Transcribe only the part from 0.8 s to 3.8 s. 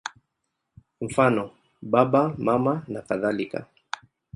Mfano: Baba, Mama nakadhalika.